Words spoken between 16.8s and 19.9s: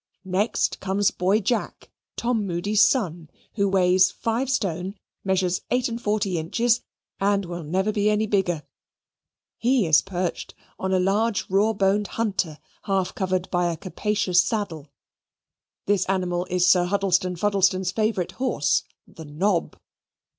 Huddlestone Fuddlestone's favourite horse the Nob.